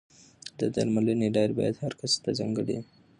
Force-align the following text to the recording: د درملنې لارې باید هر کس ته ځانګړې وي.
د 0.59 0.61
درملنې 0.75 1.29
لارې 1.35 1.53
باید 1.59 1.75
هر 1.83 1.93
کس 1.99 2.13
ته 2.23 2.29
ځانګړې 2.39 2.75
وي. 2.79 2.83